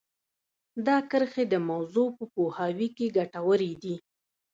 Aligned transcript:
دا 0.85 0.97
کرښې 1.09 1.45
د 1.49 1.55
موضوع 1.69 2.07
په 2.17 2.23
پوهاوي 2.33 2.89
کې 2.97 3.13
ګټورې 3.17 3.73
دي 3.81 3.95